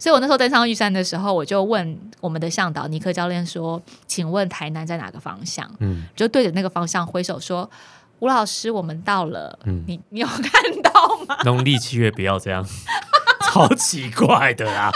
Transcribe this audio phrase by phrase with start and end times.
[0.00, 7.70] 所以我那时候登上玉山的时候，我就问我们的向导尼克教练说：“请问台南在哪个方向？”嗯，就对着那个方向挥手说
[8.20, 9.58] ：“吴老师，我们到了。
[9.66, 10.90] 嗯你你有看到
[11.28, 11.36] 吗？
[11.44, 12.66] 农历七月不要这样，
[13.44, 14.90] 超奇怪的啦。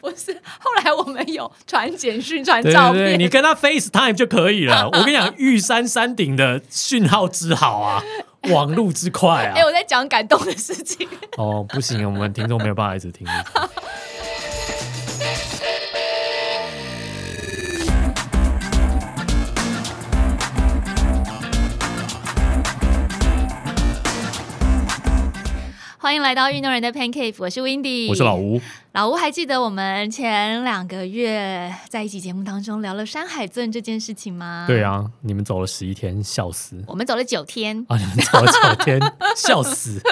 [0.00, 4.86] 不是，后来我们有传简讯、传照片，对对，你跟他 FaceTime 就可以了。
[4.86, 8.02] 我跟你讲，玉山山顶的讯号之好啊，
[8.52, 9.62] 网路之快啊哎、。
[9.62, 11.08] 我在讲感动的事情。
[11.36, 13.26] 哦，不行，我们听众没有办法一直听。
[26.10, 28.60] 欢迎来到运动人的 Pancake，我是 Windy，我是老吴，
[28.94, 34.64] 老吴，还记得我们前两个月在一起节目当中聊了山海镇这件事情吗？
[34.66, 37.96] 对，啊，你们走了十一天，笑死我们走了九天，啊！
[37.96, 39.00] 你们走了九天，
[39.38, 40.02] 笑死！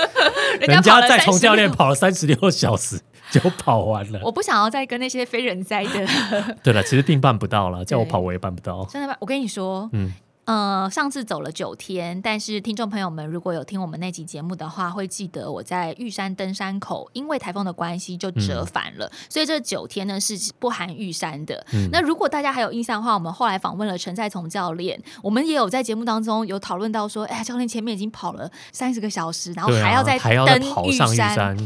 [0.61, 3.01] 人家在从教练跑了三十六小时
[3.33, 4.21] 就跑完了。
[4.23, 6.07] 我不想要再跟那些非人哉的，
[6.63, 8.85] 对了，其实并办不到了，叫我跑我也办不到。
[8.85, 9.17] 真的吗？
[9.19, 10.13] 我跟你说，嗯，
[10.49, 21.63] 呃，上次走了九天，但是听众朋友们如果有听我们那集节目的话，会记得我在玉山登山口，因为台风的关系就折返了，所以这九天呢是不含玉山的。
[21.75, 31.59] 嗯那如果大家还有印象的话，我们后来访问了陈在从教练，我们也有在节目当中有讨论到说，哎，教练前面已经跑了三十个小时，然后还要再登玉山。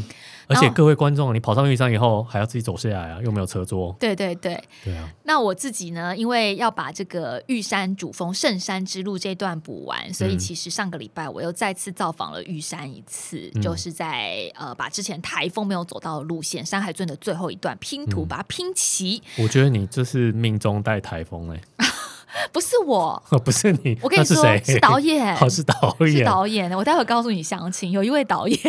[0.47, 3.95] 山，而且各位观众，你跑上玉山以后还要自己走下来啊，又没有车坐。
[3.99, 10.39] 对对对，对啊，那我自己呢，因为要把这个玉山主峰圣山之路这段补完，所以嗯。
[10.39, 13.61] 其实上个礼拜我又再次造访了玉山一次，嗯。
[13.61, 18.27] 就是在呃把之前台风没有走到的路线山海尊的最后一段拼图嗯。
[18.27, 19.21] 把它拼齐。
[19.37, 21.61] 我觉得你这是命中带台风哎、
[22.51, 26.17] 不是我，不是你，我跟你说那是导演 哦，是导演。
[26.17, 27.91] 是导演，我待会告诉你详情。
[27.91, 28.59] 有一位导演，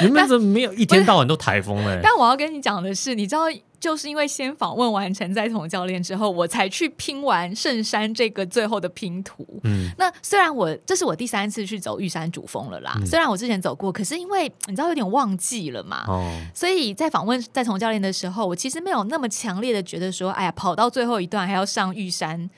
[0.00, 3.42] 你们怎么没有一天到晚都台风哎、 但我要跟你讲的是，你知道，
[3.78, 9.46] 就是因为先访问完陈在彤教练之后，我才去拼完圣山这个最后的拼图。
[9.64, 22.48] 嗯，那虽然我这是我第三次去走玉山主峰了啦，嗯虽然我之前走过，可是因为你知道有点忘记了嘛，哦，所以在访问在彤教练的时候，我其实没有那么强烈的觉得说，哎呀，跑到最后一段还要上玉山。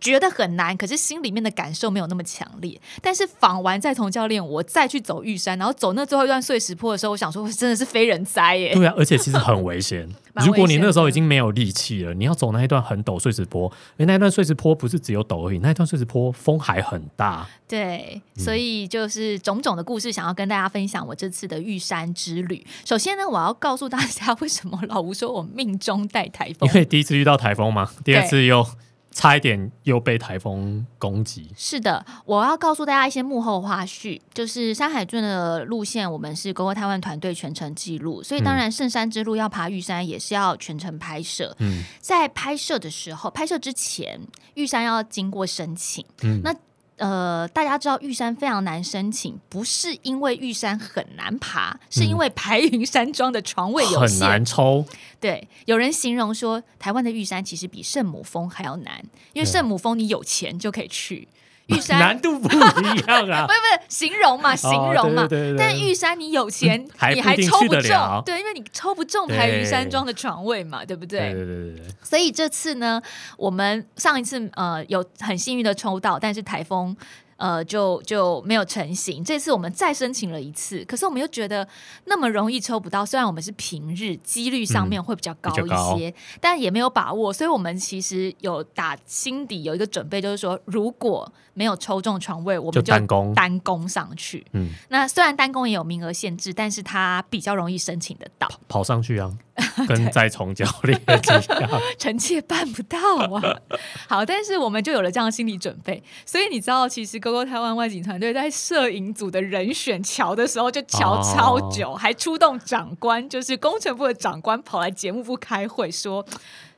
[0.00, 2.80] 觉得很难，可是心里面的感受没有那么强烈。
[3.02, 8.74] 但是访完再从教练，我再去走玉山，然后走那最后一段碎石坡的时候，我想说，真的是非人哉耶！
[8.74, 10.08] 对啊，而且其实很危险。
[10.32, 13.66] 蛮如果你那时候已经没有力气了，你要走那一段很陡碎石坡，
[13.96, 17.46] 因为那一段碎石坡不是只有陡而已，那一段碎石坡风还很大。
[17.66, 22.64] 对，所以就是种种的故事，想要跟大家分享我这次的玉山之旅。
[22.84, 26.74] 首先呢，我要告诉大家，为什么老吴说我命中带台风因。
[26.74, 28.64] 为第一次遇到台风嘛，第二次又
[29.12, 31.50] 差一点又被台风攻击。
[31.56, 41.54] 是的，我要告诉大家一些幕后花絮，就是山海圳的路线，我们是 GoGo 台湾团队全程记录，所以当然圣山之路要爬玉山也是要全程拍摄。
[41.58, 44.20] 嗯在拍摄的时候，拍摄之前，
[44.54, 46.04] 玉山要经过申请。
[46.22, 46.54] 嗯，那
[47.00, 54.18] 呃，大家知道玉山非常难申请，不是因为玉山很难爬，是因为白云山庄的床位有嗯很限。
[54.20, 54.84] 难抽。
[55.18, 59.02] 对，有人形容说，台湾的玉山其实比圣母峰还要难，
[59.32, 61.26] 因为圣母峰你有钱就可以去，
[61.76, 63.52] 玉 山难度不一样啊不。
[63.52, 65.22] 是 不是形容嘛，形容嘛。
[65.24, 71.20] 哦对对对对但玉山你有钱，还你还抽不中，对，因为你抽不中排云山庄的床位嘛，对不对？
[71.20, 73.00] 对对对对对，所以这次呢，
[73.36, 76.96] 我们上一次呃有很幸运的抽到，但是台风。
[77.40, 79.24] 呃，就就没有成型。
[79.24, 81.66] 这次我们再申请了一次，可是我们又觉得
[82.04, 83.04] 那么容易抽不到。
[83.04, 87.32] 虽然我们是平日，几率上面会比较高一些，但也没有把握。
[87.32, 94.46] 所以我们其实有打心底有一个准备，就是说如果没有抽中床位，我们就单攻单攻上去。
[94.52, 98.46] 嗯，那虽然单攻也有名额限制，但是它比较容易申请得到。
[98.68, 99.32] 跑上去啊，
[99.88, 101.80] 跟在从教练一样。
[101.98, 103.56] 臣妾办不到啊。
[104.08, 116.24] 好，但是我们就有了这样的心理准备，所以你知道，其实 GoGo 台湾外景团队在摄影组的人选瞧的时候就瞧超久，还出动长官，就是工程部的长官跑来节目部开会说。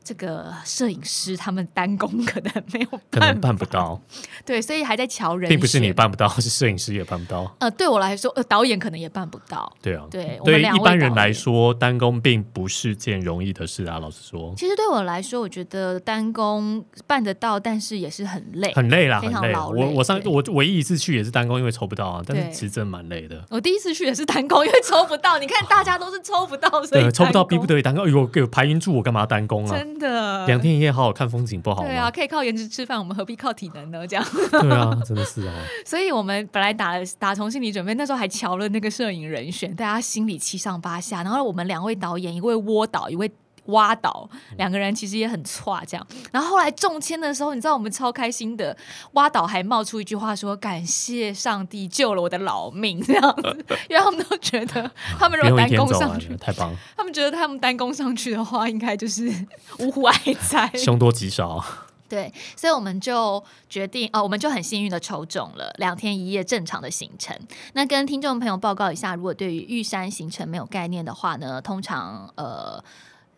[0.05, 4.01] 这个摄影师他们单工可能没有可能办，办不到，
[4.45, 7.55] 对，所以还在瞧人选，并不是你办不到，是摄影师也办不到。
[7.61, 9.73] 呃，对我来说，呃，导演可能也办不到。
[9.81, 13.99] 对啊，对对一般人来说，单工并不是件容易的事啊。
[13.99, 18.73] 老实说，其实对我来说，我觉得单工办得到，但是也是很累。
[18.75, 19.53] 很累啦，非很累。
[19.53, 23.45] 常劳累我我上我唯一一次去也是单工，因为抽不到啊，但是其实真的蛮累的。
[23.51, 25.39] 我第一次去也是单工，因为抽不到。
[25.39, 28.05] 你看大家都是抽不到，所以，抽不到逼不得已单工。
[28.07, 29.77] 哎呦，给我排云柱，我干嘛单工啊？
[29.77, 30.47] 真的。
[30.47, 31.89] 两天一夜好好看风景不好吗？
[31.89, 34.07] 对啊，可以靠颜值吃饭，我们何必靠体能呢？
[34.07, 34.25] 这样。
[34.51, 35.55] 对啊，真的是啊。
[35.87, 41.23] 所以我们本来打了打从心理准备，那时候还瞧了那个摄影人选，大家心里七上八下。
[41.23, 43.31] 然后我们两位导演，一位窝导，一位。
[43.67, 46.05] 挖倒两个人其实也很差，这样。
[46.33, 48.77] 然后后来中签的时候，你知道我们超开心的，
[49.13, 56.79] 挖倒还冒出一句话说：“感谢上帝救了我的老命。”这样子，因为他们都觉得他们如果单攻上去，太棒了。
[56.97, 59.33] 他们觉得他们单攻上去的话，应该就是
[59.79, 60.19] 呜呼哀
[60.51, 61.65] 哉，凶多吉少。
[62.09, 67.35] 对，所以我们就决定哦，我们就很幸运的抽中了两天一夜正常的行程。
[67.75, 72.83] 那跟听众朋友报告一下，如果对于玉山行程没有概念的话呢，通常呃。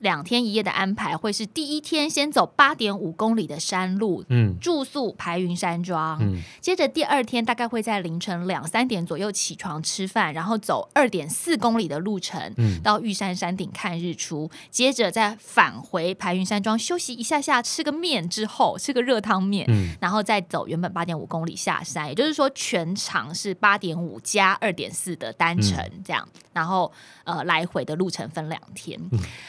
[0.00, 26.92] 两天一夜的安排会是第一天先走八点五公里的山路，嗯，住宿排云山庄，嗯，接着第二天大概会在凌晨两三点左右起床吃饭，然后走二点四公里的路程，嗯，到玉山山顶看日出，接着再返回排云山庄休息一下下，吃个面之后吃个热汤面，嗯，然后再走原本八点五公里下山，也就是说全长是八点五加二点四的单程这样，然后
[27.24, 29.00] 呃来回的路程分两天，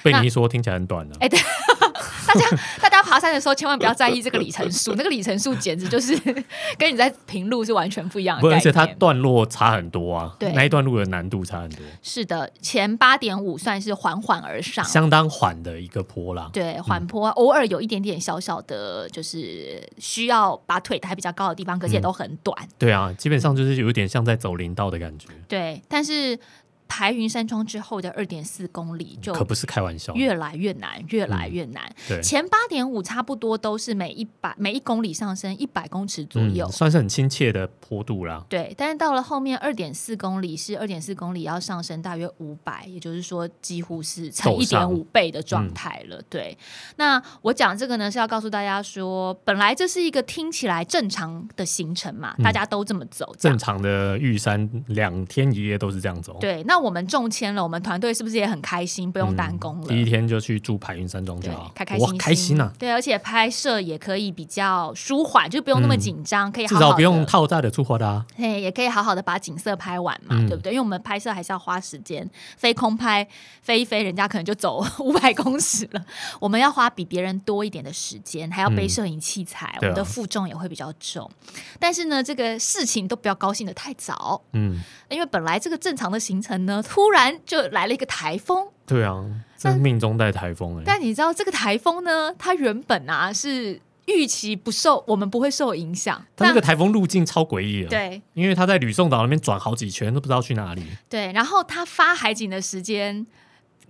[0.02, 0.46] 被你说。
[0.56, 1.16] 听起来很短呢。
[1.20, 1.38] 哎，对，
[2.28, 6.16] 大家 大家爬山的时候千万不要在意这个里程数，那个里程数简直就是
[6.78, 8.48] 跟你在平路是完全不一样的。
[8.50, 11.80] 而且它段落差很多啊，对，那一段路的难度差很多。
[12.02, 16.50] 是的，前八点五算是缓缓而上，相当缓的一个坡啦。
[16.54, 22.56] 对，缓坡偶尔有一点点小小的，就是需要把腿抬比较高的地方，可是也都很短。
[22.78, 25.28] 对啊，基本上就是有一点像在走林道的感觉。
[25.48, 26.40] 对，但是。
[26.88, 31.84] 排云山庄之后的二点四公里就可不是开玩笑，越来越难，越来越难。
[32.08, 38.46] 对，前八点五差不多都是每一百每一公里上升一百公尺左右，算是很亲切的坡度啦。
[38.48, 46.22] 对，但是到了后面二点四公里是二点四公里要上升大约五百，也就是说几乎是乘一点五倍的状态了。
[46.30, 46.58] 对，
[46.98, 56.38] 那我讲这个呢是要告诉大家说，本来这是一个听起来正常的行程嘛，大家都这么走，正常的玉山两天一夜都是这样走。
[56.40, 56.75] 对，那。
[56.76, 59.10] 那我们中签了，我们团队是不是也很开心？
[59.10, 62.70] 不用单工了，第一天就去住排云山庄就好，开开心，开心啊！
[62.78, 68.26] 对，而且拍摄也可以比较舒缓，就不用那么紧张，可以至少不用套在的出货的啊。
[68.36, 70.74] 嘿，也可以好好的把景色拍完嘛，对不对？
[70.74, 73.26] 因为我们拍摄还是要花时间，飞空拍
[73.62, 76.06] 飞一飞，人家可能就走 五百公尺了，
[76.42, 81.32] 我们要花比别人多一点的时间，还要背摄影器材，我们的负重也会比较重。
[81.80, 86.65] 但是呢，这个事情都不要高兴的太早，嗯，因为本来这个正常的行程。
[86.66, 88.68] 呢，突然就来了一个台风。
[88.86, 89.24] 对啊，
[89.58, 90.84] 这命中带台风哎。
[90.86, 92.34] 但你知道这个台风呢？
[92.38, 96.26] 它原本啊是预期不受，我们不会受影响。
[96.36, 100.84] 它那个台风路径超诡异啊，对，因为它在吕宋岛那边转好几圈，都不知道去哪里。
[101.10, 103.26] 对，然后它发海警的时间。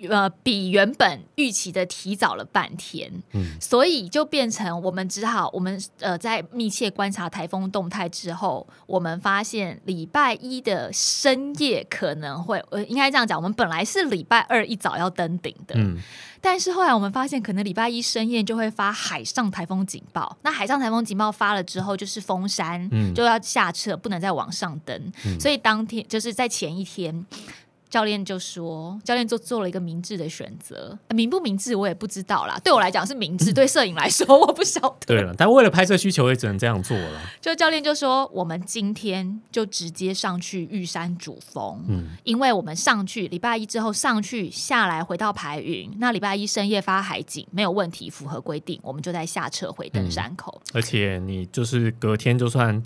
[0.09, 15.97] 呃，比原本预期的提早了半天，嗯，所以就变成我们只好我们呃在密切观察台风动态之后，我们发现礼拜一的深夜可能会呃应该这样讲，我们本来是礼拜二一早要登顶的，嗯，
[16.41, 27.25] 但是后来我们发现可能礼拜一深夜就会发海上台风警报，那海上台风警报发了之后就是封山，嗯，就要下撤，不能再往上登，所以当天就是在前一天。
[27.95, 32.59] 教练就说：“教练就做了一个明智的选择，明不明智我也不知道啦。
[32.61, 35.05] 对我来讲是明智，对摄影来说我不晓得。
[35.07, 37.21] 对了，但为了拍摄需求也只能这样做了。
[37.39, 50.61] 就教练就说，我们今天就直接上去玉山主峰，嗯，因为我们上去礼拜一之后上去下来回到排云，那礼拜一深夜发海景没有问题，符合规定，我们就在下撤回登山口。
[50.73, 52.83] 而且你就是隔天就算。”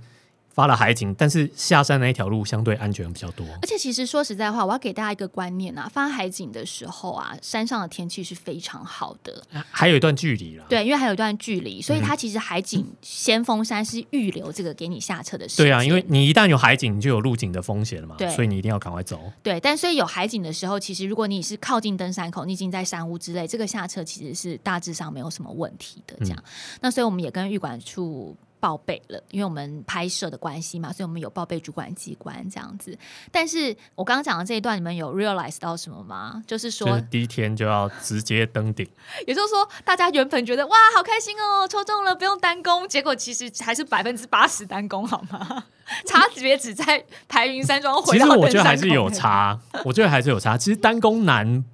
[0.59, 3.47] 发了海景，但是下山那一条路相对安全比较多。
[3.61, 10.65] 而且其实说实在话，我要给大家一个观念啊，发海景的时候啊，山上的天气是非常好的，还有一段距离了。
[10.67, 15.65] 对，因为还有一段距离，所以它其实海景先锋山是预留这个给你下车的时间。
[15.65, 18.15] 对啊，因为你一旦有海景，你就有路景的风险了嘛。
[18.17, 19.31] 对，所以你一定要赶快走。
[19.41, 26.17] 对，但所以有海景的时候，其实如果你是靠近登山口，你已经在山屋之类，这个下车其实是大致上没有什么问题的。
[26.19, 26.43] 这样，
[26.81, 28.35] 那所以我们也跟预管处。
[28.59, 32.97] 报备了，因为我们拍摄的关系嘛，所以我们有报备主管机关这样子。
[33.31, 36.43] 但是我刚刚讲的这一段，你们有 realize 到什么吗？
[36.45, 38.87] 就是说第一天就要直接登顶，
[39.25, 45.65] 也就是说，大家原本觉得哇，好开心哦，抽中了，不用单攻，结果其实还是百分之八十单攻，好吗？
[46.05, 47.99] 差别只在排云山庄。
[48.03, 50.57] 其实我觉得还是有差，我觉得还是有差。
[50.57, 51.65] 其实单攻难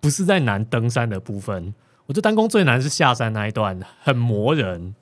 [0.00, 1.74] 不是在难登山的部分，
[2.06, 4.94] 我觉得单攻最难是下山那一段，很磨人。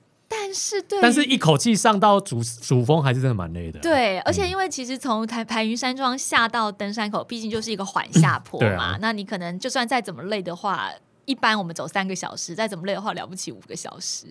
[0.51, 3.79] 但是，对，但是一口气上到主主峰还是真的蛮累的。
[3.79, 8.97] 对，而且因为其实从台排云山庄下到登山口，毕竟就是一个缓下坡嘛。
[9.01, 10.91] 那你可能就算再怎么累的话，
[11.23, 14.25] 一般我们走三个小时，再怎么累的话了不起五个小时，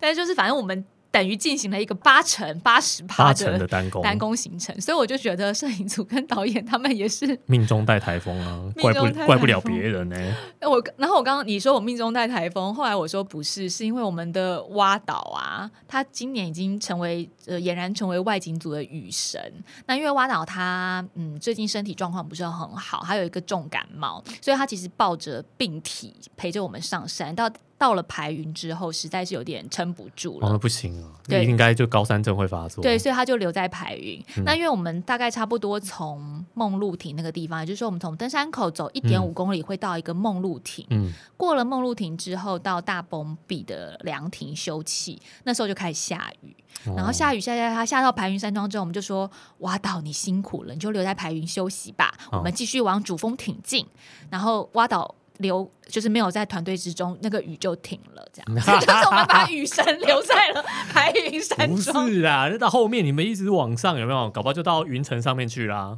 [0.00, 0.84] 但是就是反正我们。
[1.10, 10.16] 等于进行了一个八成八十趴的单工单工行程，所以我就觉得摄影组跟导演他们也是 命中带台风啊，怪不怪不了别人呢。
[10.60, 19.40] 我然后我刚刚你说我命中带台风，后来我说不是，是因为我们的蛙岛啊，他今年已经成为呃俨然成为外景组的雨神。
[19.86, 27.50] 那因为蛙岛他嗯最近身体状况不是很好，还有一个重感冒，所以他其实抱着病体陪着我们上山到。
[27.78, 30.48] 到了排云之后，实在是有点撑不住了。
[30.48, 32.82] 哦，不行啊，对，应该就高山症会发作。
[32.82, 34.20] 对，所以他就留在排云。
[34.44, 40.84] 那因为我们大概差不多从梦露亭那个地方，也就是说我们从登山口走一点五公里会到一个梦露亭。
[40.90, 45.16] 嗯，过了梦露亭之后，到大崩壁的凉亭休憩。
[45.44, 46.56] 那时候就开始下雨，
[46.96, 52.12] 然后下雨下下，他下到排云山庄之后，我们就说：“挖岛你辛苦了，你就留在排云休息吧。
[52.32, 53.86] 我们继续往主峰挺进。”
[54.30, 55.14] 然后挖岛。
[55.38, 60.64] 留就是没有在团队之中，那个雨就停了，这样 就是我们把雨神留在了
[60.94, 62.04] 白云山庄。
[62.06, 64.28] 不是啊，那到后面你们一直往上，有没有？
[64.30, 65.96] 搞不好就到云层上面去啦，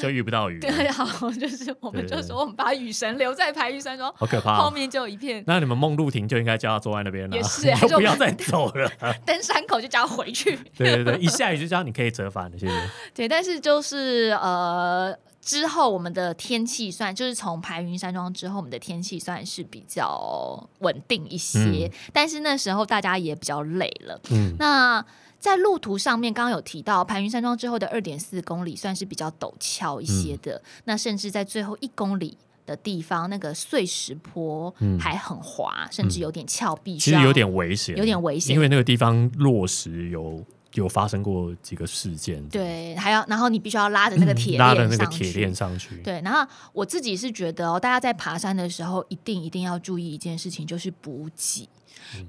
[0.00, 0.60] 就遇不到雨。
[0.60, 4.56] 对，好， 就是我们就说我们把雨神留在白云山庄，好可怕。
[4.56, 5.42] 后面就一片。
[5.46, 8.90] 那你们梦露亭就应该叫他坐在那边了，也是，啊 就不要再走了。
[9.24, 10.58] 登山口就叫他回去。
[10.76, 12.74] 对对对，一下雨就叫你可以折返了，谢谢。
[13.14, 15.16] 对，但是就是呃。
[15.42, 21.90] 之后，我们的天气算就是从排云山庄之后，我们的天气算是比较稳定一些。
[22.12, 24.20] 但是那时候大家也比较累了。
[24.30, 25.04] 嗯，那
[25.40, 30.62] 在路途上面，刚刚有提到排云山庄之后的二点四公里算是比较陡峭一些的。
[30.84, 40.40] 那甚至在最后一公里的地方，那个碎石坡还很滑，甚至有点峭壁，其实有点危险，有点危险，因为那个地方落石有。
[40.74, 46.20] 有发生过几个事件，对，还要然后你必须要拉着那个铁拉着那个铁链上去，对。
[46.22, 51.68] 然后我自己是觉得哦，大家在爬山的时候一定一定要注意一件事情，就是补给。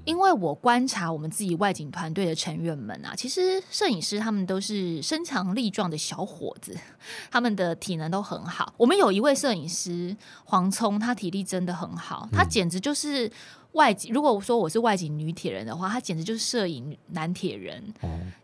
[0.04, 6.76] 因为我观察我们自己外景团队的成员们啊，其实摄影师他们都是身强力壮的小伙子，
[7.30, 8.72] 他们的体能都很好。
[8.76, 13.30] 我们有一位摄影师黄聪，他体力真的很好，他简直就是。
[13.74, 17.82] 外景，如果说我是外景女铁人的话，她简直就是摄影男铁人，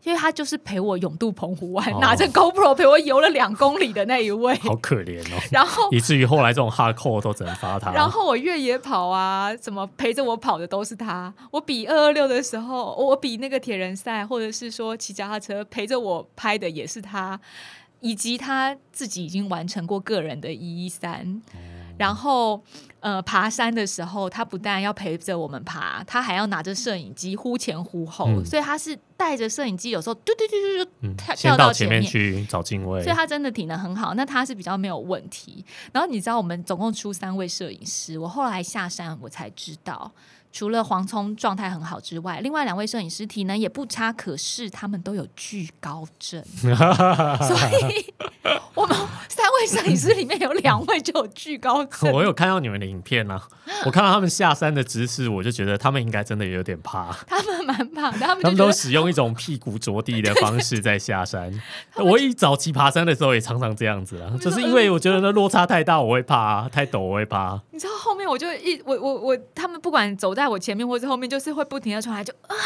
[0.02, 5.40] 因为她就是陪我勇渡澎湖湾，拿着 GoPro 陪我游了两公里的那一位，好可怜哦。
[5.50, 7.92] 然后以至于后来这种 hard core 都只能发他。
[7.92, 11.32] 然后我越野跑啊，怎么陪着我跑的都是他。
[11.50, 17.40] 我比二二六的时候，我比那个铁人赛，或者是说骑脚踏车陪着我拍的也是他，
[18.00, 21.40] 以及他自己已经完成过个人的一一三。
[22.00, 22.58] 然后，
[23.00, 34.14] 呃，爬山的时候，他不但要陪着我们爬，他还要拿着摄影机忽前忽后，所以他是带着摄影机，有时候嘟嘟嘟嘟嘟跳跳到前面去找镜位，所以他真的体能很好。
[34.14, 35.62] 那他是比较没有问题。
[35.92, 40.10] 然后你知道，我们总共出三位摄影师，我后来下山我才知道。
[40.52, 47.56] 除了黄聪状态很好之外，另外两位摄影师体能也不差，可是他们都有惧高症， 所
[47.90, 48.12] 以
[48.74, 48.96] 我们
[49.28, 52.10] 三位摄影师里面有两位就有惧高症。
[52.12, 53.40] 我有看到你们的影片啊，
[53.86, 57.12] 我看到他们下山的姿势，我就觉得他们应该真的有点怕。
[57.28, 61.52] 他们蛮怕，他们他们都使用一种屁股着地的方式在下山。
[61.96, 67.60] 我一早期爬山的时候也常常这样子啊，就是因为我觉得那落差太大，我会怕，太陡我会怕。
[67.70, 72.56] 你知道后面我就一我我我他们不管走在我前面或者后面，就是会不停的传来，就啊，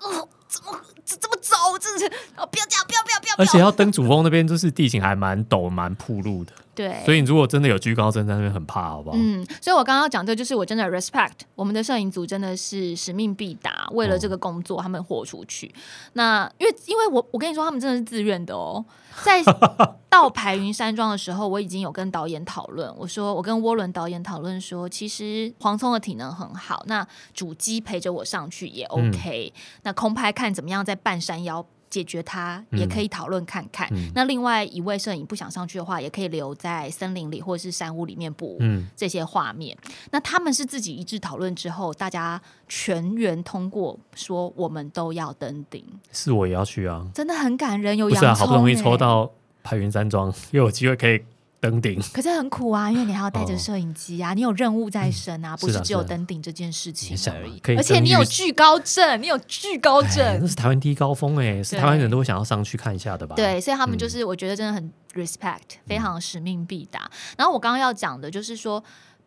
[0.00, 1.54] 哦，怎么怎怎么走？
[1.80, 2.06] 真是
[2.36, 3.34] 哦，不要这样，不要不要不要！
[3.38, 6.52] 而且要登主峰那边，就是地形还蛮陡、蛮铺路的。
[6.74, 9.16] 对，所以你如果真的有居高症，在那边很怕，好不好？
[9.18, 15.72] 嗯，所以我刚刚讲这就是我真的 respect 我们的摄影组，真的是使命必达，为了这个工作，他们豁出去。
[16.14, 18.84] 那因为因为我我跟你说，他们真的是自愿的哦。
[19.22, 19.40] 在
[20.10, 29.52] 到排云山庄的时候，我已经有跟导演讨论，我说我跟涡轮导演讨论说，其实黄聪的体能很好，那主机陪着我上去也 OK，
[29.82, 31.64] 那空拍看怎么样，在半山腰。
[31.94, 33.88] 解决它也可以讨论看看。
[34.16, 38.58] 那另外一位摄影不想上去的话，也可以留在森林里或者是山屋里面补
[38.96, 39.78] 这些画面。
[40.10, 45.84] 那他们是自己一致讨论之后，大家全员通过说我们都要登顶。
[46.10, 47.06] 是我也要去啊！
[47.14, 49.30] 真的很感人，有洋好不容易抽到
[49.62, 51.22] 排云山庄， 又有机会可以。
[51.64, 57.58] 登顶，可是很苦啊，因为你还要带着摄影机啊，你有任务在身啊，不是只有登顶这件事情而已。
[57.74, 63.34] 而且你有惧高症，你有惧高症，那是台湾第一高峰哎，是台湾人都会想要上去看一下的吧？
[63.34, 67.10] 对，所以他们就是我觉得真的很 respect，非常使命必达。
[67.38, 68.84] 然后我刚刚要讲的就是说。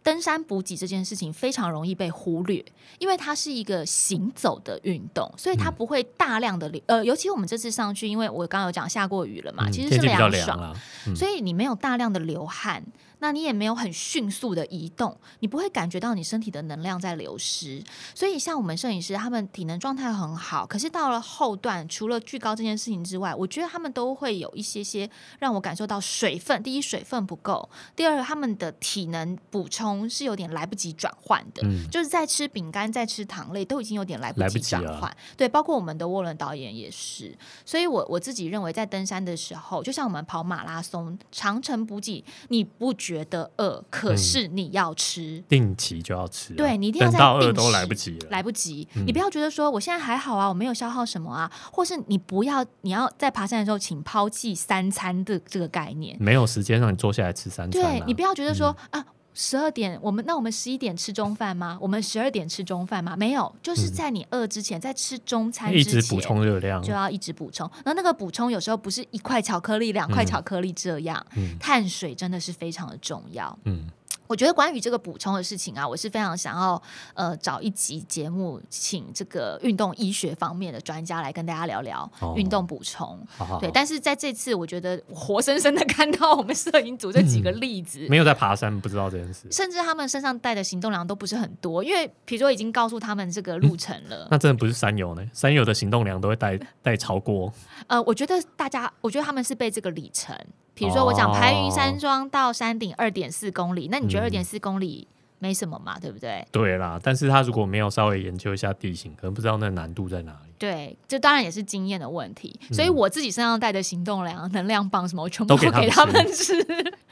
[0.08, 2.64] 登山补给这件事情非常容易被忽略，
[2.98, 6.82] 因为它是一个行走的运动，所以它不会大量的流。
[6.86, 10.74] 呃，尤其我们这次上去，因为我刚刚有讲下过雨了嘛，其实是凉爽，
[11.14, 12.82] 所以你没有大量的流汗，
[13.20, 17.84] 那你也没有很迅速的移动，你不会感觉到你身体的能量在流失。
[18.14, 25.10] 所以，像我们摄影师，他们体能状态很好，可是到了后段，除了巨高这件事情之外，我觉得他们都会有一些些
[25.40, 26.62] 让我感受到水分。
[26.62, 35.16] 第一，水分不够；第二，他们的体能补充是有点来不及转换的，就是在吃饼干、在吃糖类，都已经有点来不及转换。
[35.36, 37.36] 对，包括我们的沃伦导演也是。
[37.66, 46.54] 所以我我自己认为，在登山的时候，就像我们跑马拉松、长程补给，你不觉得饿，可是你要吃，定期就要吃。
[46.56, 48.86] 对你一定要在饿都来不及了，来不及。
[49.06, 57.82] 你不要觉得说我现在还好啊，我没有消耗什么啊，或是你不要，你要在爬山的时候，请抛弃三餐的这个概念，没有时间让你坐下来吃三餐。
[57.82, 59.06] 对你不要觉得说啊。
[59.40, 61.78] 十二点，我们那我们十一点吃中饭吗？
[61.80, 63.16] 我们十二点吃中饭吗？
[63.16, 67.70] 没有，就是在你饿之前，在吃中餐之前，一直补充热量，就要一直补充。
[67.86, 71.24] 然后那个补充有时候不是一块巧克力、两块巧克力这样，
[71.60, 73.56] 碳水真的是非常的重要。
[73.66, 73.88] 嗯。
[74.28, 76.82] 我觉得关于这个补充的事情啊，我是非常想要
[77.14, 83.20] 呃找一集节目，请这个运动医学方面的专家来跟大家聊聊运动补充。
[83.60, 89.48] 对，但是在这次，我觉得活生生的 看到我们摄影组这几个例子，没有在爬山，不知道这件事。
[89.52, 94.28] 甚至他们身上带的行动量都不是很多，因为比如说已经告诉他们这个路程了。
[94.30, 95.26] 那真的不是山友呢？
[95.34, 97.52] 山友的行动量都会带带超过。
[97.88, 100.36] 呃，我觉得大家，我觉得他们是被这个里程。
[100.78, 105.08] 比如说，我讲排云山庄到山顶二点四公里，那你觉得二点四公里
[105.40, 105.98] 没什么嘛？
[106.00, 106.46] 对不对？
[106.52, 110.38] 对啦，但是他如果没有稍微研究一下地形，可能不知道那难度在哪里。
[110.60, 112.60] 对，这当然也是经验的问题。
[112.72, 116.54] 所以我自己身上带的行动粮、能量棒什么，我全部都给他们吃。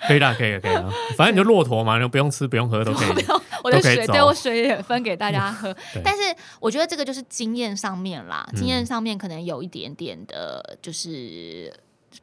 [0.08, 0.88] 可以啦，可以，可以啦。
[1.18, 3.26] 反正你就骆驼嘛，你就不用吃，不用喝都可以。
[3.64, 5.76] 我的水，对我水也分给大家喝。
[6.04, 6.22] 但是
[6.60, 11.74] 我觉得这个就是经验上面啦，经验上面可能有一点点的，就是。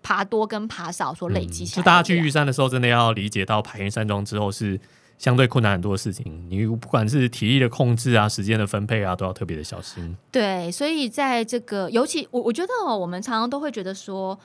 [0.02, 4.80] 爬多跟爬少所累积起来，就大家去玉山的时候，真的要理解到排云山庄之后是
[5.18, 6.46] 相对困难很多的事情。
[6.49, 10.16] 你不管是体力的控制啊、时间的分配啊，都要特别的小心。
[10.30, 14.38] 对，所以在这个尤其我我觉得哦，我们常常都会觉得说，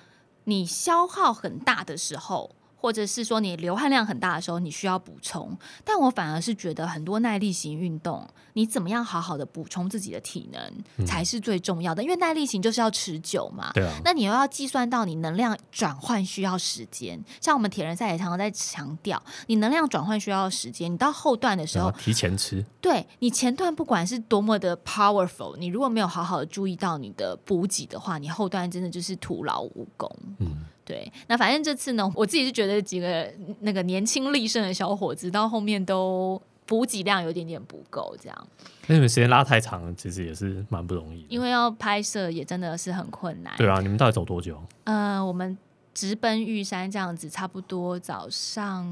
[0.43, 2.51] 你消耗很大的时候。
[2.77, 5.57] 或者是说你流汗量很大的时候，你需要补充。
[5.83, 12.03] 但我反而是觉得很多耐力型运动，你怎么样好好的补充自己的体能才是最重要的。
[12.03, 13.71] 因为耐力型就是要持久嘛。
[13.73, 13.93] 对啊。
[14.05, 17.21] 那你又要计算到你能量转换需要时间。
[17.41, 20.91] 像我们铁人赛也常常在强调，你能量转换需要时间。
[20.91, 22.63] 你到后段的时候提前吃。
[22.79, 30.09] 对你前段不管是多么的 powerful，你如果没有好好的注意到你的补给的话，你后段真的就是徒劳无功。
[30.39, 30.65] 嗯。
[30.87, 38.47] 对，那反正这次呢，我自己是觉得几个那个年轻力盛的小伙子到后面都补给量有点点不够，这样。
[38.85, 41.25] 那你们时间拉太长，其实也是蛮不容易。
[41.27, 43.53] 因为要拍摄也真的是很困难。
[43.57, 44.57] 对啊，你们到底走多久？
[44.85, 45.57] 呃，我们
[45.93, 48.89] 直奔玉山这样子，差不多早上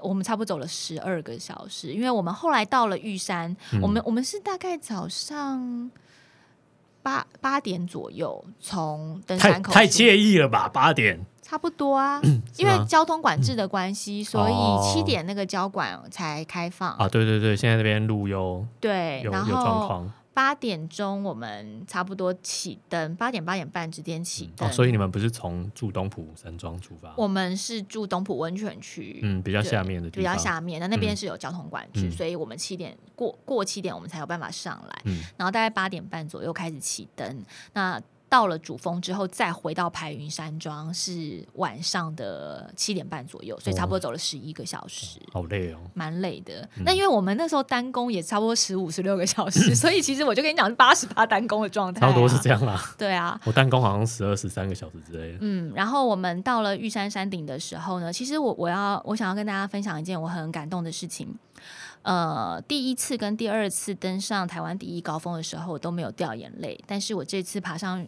[0.00, 5.90] 我们差不多走了十二个小时，因为我们后来到了玉山，我们我们是大概早上。
[7.02, 10.68] 八八点左右从登山口，太惬意了吧？
[10.68, 12.20] 八点差不多啊，
[12.56, 17.08] 因为交通管制的关系，所以七点那个交管才开放啊。
[17.08, 20.12] 对对对，现在这边路有对，有有状况。
[20.34, 24.68] 八点钟我们差不多起灯，八点八点半之间起灯。
[24.68, 27.12] 哦，所以你们不是从住东浦山庄出发？
[27.16, 30.80] 我们是住东浦温泉区，嗯，比较下面的地方，比较下面。
[30.80, 35.02] 那那边是有交通管制，所以我们七点过过七点，我们才有办法上来。
[35.04, 37.44] 嗯，然后大概八点半左右开始起灯。
[37.74, 38.00] 那
[38.32, 46.66] 到了主峰之后，再回到排云山庄是晚上的七点半左右，所以差不多走了十一个小时，好累哦，蛮累的。
[46.82, 52.82] 那因为我们那时候单工也差不多十五十六个小时， 所以其实我就跟你讲是八十八单工的状态，差不多是这样啦。
[52.96, 55.38] 对啊，我单工好像十二十三个小时之类的。
[55.42, 61.28] 嗯，然后我们到了玉山山顶的时候呢，其实我我要我想要跟大家分享一件我很感动的事情。
[62.00, 68.06] 呃，第一次跟第二次登上台湾第一高峰的时候，我都没有掉眼泪，但是我这次爬上。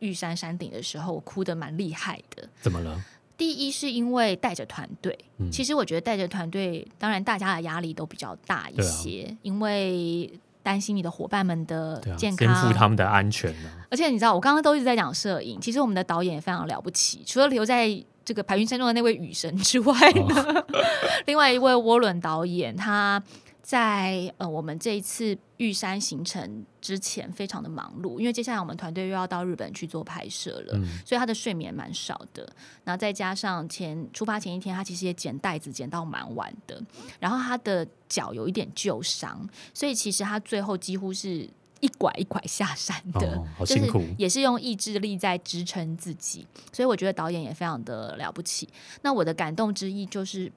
[0.00, 2.48] 玉山山顶的时候，我哭的蛮厉害的。
[2.60, 3.02] 怎么了？
[3.36, 5.18] 第一是因为带着团队，
[5.52, 10.30] 其实我觉得带着团队，当然大家的压力都比较大一些，因为
[10.62, 13.68] 担心你的伙伴们的健康，肩负他们的安全呢。
[13.90, 17.88] 而且你知道，我刚刚都一直在讲摄影，其实我们的导演也非常了不起，除了留在
[18.24, 20.64] 这个排云山中的那位雨神之外呢，
[21.26, 23.22] 另外一位涡轮导演他。
[23.66, 32.48] 在呃，我们这一次玉山行程之前非常的忙碌，因为接下来我们团队又要到日本去做拍摄了，所以他的睡眠蛮少的。
[32.84, 36.80] 然后再加上前出发前一天，他其实也捡袋子捡到蛮晚的。
[37.18, 41.50] 然后他的脚有一点旧伤，所以其实他最后几乎是
[41.80, 48.68] 一拐一拐下山的，就是辛苦也是用意志力在支撑自己，所以我觉得导演也非常的了不起。
[49.02, 50.52] 那我的感动之一就是。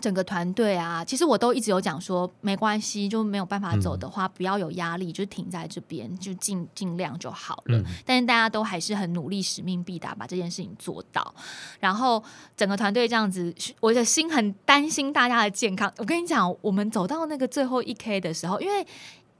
[0.00, 7.78] 整个团队啊，其实我都一直有讲说，没关系，就没有办法走的话，不要有压力，就停在这边，就尽尽量就好了。
[7.78, 11.34] 嗯但是大家都还是很努力，使命必达，把这件事情做到。
[11.80, 12.22] 然后
[12.56, 15.92] 整个团队这样子，我的心很担心大家的健康。
[15.96, 18.86] 我跟你讲，我们走到那个最后一 K 的时候，因为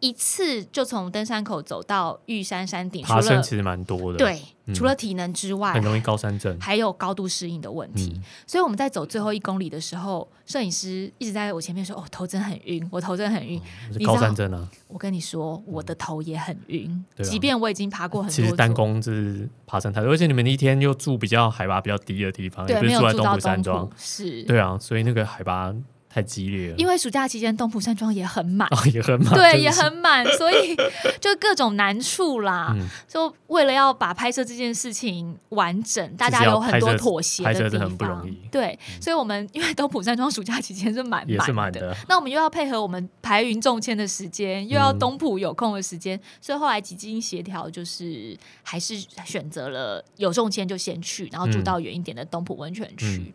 [0.04, 6.60] 一次就从登山口走到玉山山顶，爬升其实蛮多的，，对，嗯除了体能之外，很容易高山症。
[6.60, 8.12] 还有高度适应的问题。
[8.14, 13.58] 嗯所以我们在走最后一公里的时候，摄影师一直在我前面说：“哦，头真的很晕，我头真的很晕。
[13.90, 25.74] 是高山症啊，我跟你说，我的头也很晕，即便我已经爬过很多其实座单攻就是爬山太多，而且你们一天又住比较海拔比较低的地方，也对不是住在东没有住到浦山庄，是，对啊，所以那个海拔
[26.14, 28.68] 太激烈了，因为暑假期间东浦山庄也很满。
[28.70, 30.76] 哦也很满，对，也很满，所以
[31.20, 32.72] 就各种难处啦。
[32.76, 37.88] 嗯就为了要把拍摄这件事情完整，大家有很多妥协的地方。
[37.88, 53.24] 很不容易嗯对，所以我们因为东浦山庄暑假期间是满满满的，那我们又要配合我们排云中签的时间，又要嗯东浦有空的时间，所以后来几经协调，就是还是选择了有中签就先去，然后住嗯到远一点的东浦温泉区。
[53.26, 53.32] 嗯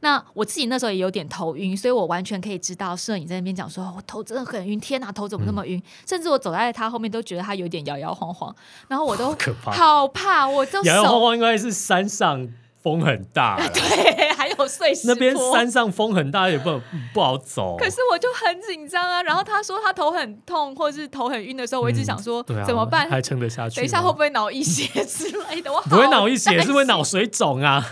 [0.00, 5.80] 那我自己那时候也有点头晕，所以我完全可以知道摄影在那边讲说，我头真的很晕，天哪，头怎么那么晕？
[6.08, 8.54] 甚至我走在他后面都觉得他有点摇摇晃晃，
[8.88, 9.36] 然后我都。
[9.64, 12.48] 好怕，我就摇摇晃晃应该是山上
[12.82, 16.80] 风很大， 对，还有碎石那边山上风很大，也不
[17.12, 17.76] 不好走。
[17.78, 23.08] 可是我就很紧张啊，然后他说他头很痛或者是头很晕的时候，我一直想说、怎么办？
[23.08, 23.76] 还撑得下去？
[23.76, 25.70] 等一下会不会脑溢血之类的？
[25.72, 27.84] 我好不会脑溢血，担心是会脑水肿啊。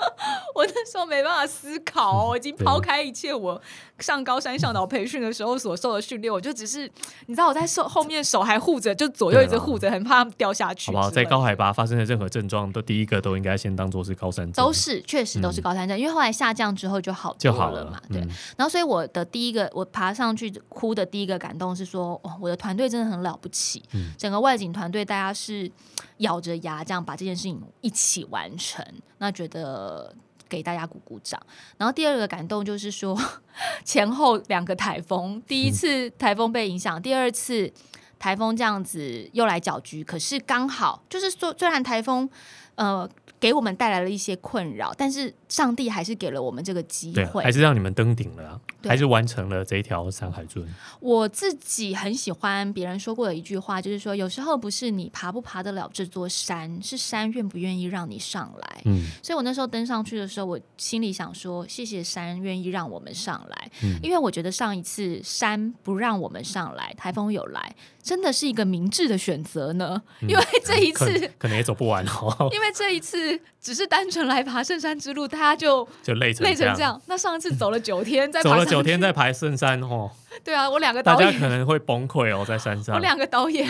[0.54, 3.60] 我那时候没办法思考、哦，我已经抛开一切我
[3.98, 6.90] 上高山向导培训的时候所受的训练，我就只是
[7.26, 10.86] 你知道我在手后面手还护着，就左右一直护着，很怕他们掉下去。
[10.86, 11.10] 好不好？
[11.10, 18.20] 在高海拔发生的任何症状，都第一个都应该先当做是高山症，都是确实都是高山症，因为后来下降之后就好就好多了嘛，对。
[18.20, 25.70] 嗯然后，所以我的第一个，我爬上去哭的第一个感动是说，哦，我的团队真的很了不起，嗯整个外景团队大家是
[26.18, 28.84] 咬着牙这样把这件事情一起完成，
[29.18, 30.14] 那觉得
[30.48, 31.40] 给大家鼓鼓掌。
[31.76, 33.18] 然后第二个感动就是说，
[33.84, 37.72] 前后两个台风，第一次台风被影响，第二次
[38.18, 42.28] 台风这样子又来搅局，可是刚好就是说，虽然台风
[42.74, 47.50] 呃给我们带来了一些困扰，但是上帝还是给了我们这个机，会还。
[47.52, 50.64] 是让你们登顶了啊，还是完成了这一条山海尊。
[51.00, 58.82] 我自己很喜欢别人说过的一句话，就是说，有时候不是你爬不爬得了这座山，是山愿不愿意让你上来。
[58.84, 70.00] 嗯所以我那时候登上去的时候，我心里想说，谢谢山愿意让我们上来，嗯因为我觉得上一次山不让我们上来，台风有来，真的是一个明智的选择呢。
[70.20, 77.00] 因为这一次，可可能也走不完哦， 因为这一次只是单纯来爬圣山之路，大家就就累成累成这，样。
[77.06, 80.10] 那上一次走了九天， 再走了九天再爬圣山哦，
[80.44, 82.94] 对啊，我两个大家导演，可能会崩溃哦，在山上。
[82.96, 83.66] 我，两个导演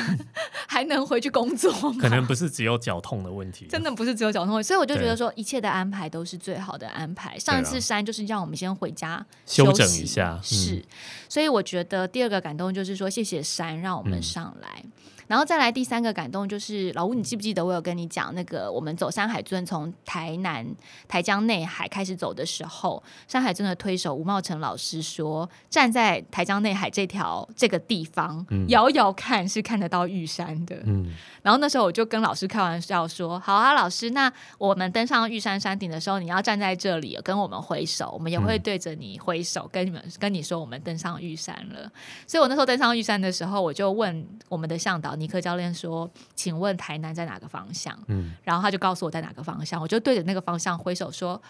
[0.66, 1.96] 还能回去工作吗？
[2.00, 7.38] 可能不是只有脚痛的问题，真的不是只有脚痛，所以我就觉得说一切的安排都是最好的安排。
[7.38, 10.42] 上一次山就是让我们先回家休整息一下嗯。
[10.42, 10.84] 是，
[11.28, 14.84] 所以我觉得第二个感动就是说谢谢山让我们嗯上来。
[15.30, 20.66] 然后再来第三个感动就是老吴，你记不记得我有跟你讲那个我们走山海尊从台南
[21.06, 30.74] 台江内海开始走的时候，山海尊的推手吴茂成老师说，站在台江内海这条这个地方，嗯遥遥看是看得到玉山的。
[30.84, 31.06] 嗯，
[31.44, 41.88] 然后那时候我就跟老师开玩笑说：“好啊，老师，那我们登上玉山山顶的时候，你要站在这里跟我们挥手，我们也会嗯对着你挥手，跟你们跟你说我们登上玉山了。”
[42.26, 51.40] 所以，我那时候登上玉山的时候，我就问我们的向导尼克教练说：“请问台南在哪个方向？”嗯，然后他就告诉我在哪个方向，我就对着那个方向挥手说：“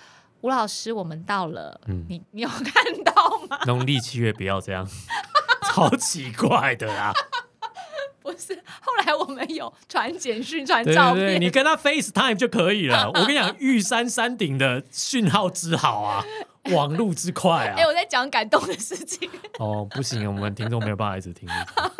[0.42, 1.80] 吴老师，我们到了。
[1.86, 2.64] 嗯你你有看
[3.04, 3.12] 到
[3.48, 3.58] 吗？
[3.66, 4.86] 农历七月不要这样，
[5.72, 7.12] 超奇怪的啦。
[8.22, 13.08] 不是，后来我们有传简讯、传照片，对对，你跟他 FaceTime 就可以了。
[13.08, 16.22] 我跟你讲，玉山山顶的讯号之好啊，
[16.74, 17.84] 网路之快啊哎、。
[17.84, 19.28] 我在讲感动的事情。
[19.58, 21.48] 哦，不行，我们听众没有办法一直听。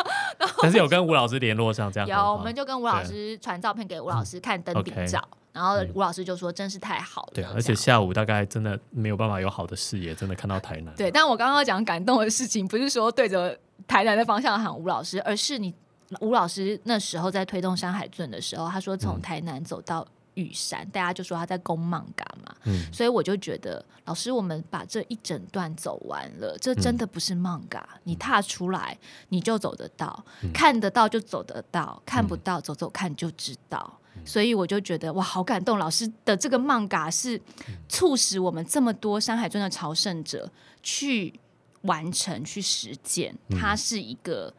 [0.61, 5.19] 但是有跟吴老师联络上，这样有，我们就跟吴老师传照片给吴老师看登顶照，
[5.51, 7.31] 然后吴老师就说真是太好了。
[7.33, 10.93] 对而且下午大概真的没有办法有好的视野，真的看到台南。
[10.95, 15.73] 对，但我刚刚讲感动的事情，不是说对着台南的方向喊吴老师，而是你
[16.19, 22.91] 吴老师那时候在推动山海圳的时候，他说从嗯台南走到玉山，大家就说他在攻曼嘎嘛，嗯。
[22.91, 28.97] 所以我就觉得老师，我们把这一整段走完了，这真的不是曼嘎，你踏出来
[29.29, 33.97] 你就走得到，看得到就走得到，看不到走走看就知道。
[34.25, 35.79] 所以我就觉得哇，好感动！
[35.79, 37.41] 老师的这个漫嘎是
[37.87, 40.51] 促使我们这么多山海中的朝圣者
[40.83, 41.39] 去
[41.83, 44.53] 完成、去实践，它是一个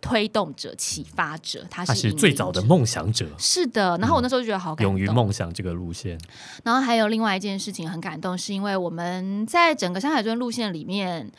[0.00, 6.18] 推动者、启发者，他是最早的梦想者，是的，然后我那时候就觉得好感动，勇于梦想这个路线。
[6.64, 11.30] 然后还有另外一件事情很感动，是因为我们在整个山海尊路线里面，